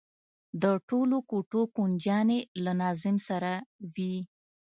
[0.61, 3.51] د ټولو کوټو کونجيانې له ناظم سره
[3.93, 4.15] وي.